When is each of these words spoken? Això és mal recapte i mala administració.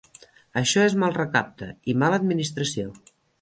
Això 0.61 0.85
és 0.85 0.95
mal 1.03 1.13
recapte 1.17 1.67
i 1.93 1.97
mala 2.05 2.19
administració. 2.23 2.89